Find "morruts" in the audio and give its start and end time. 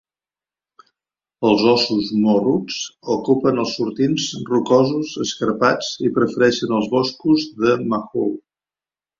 2.23-2.79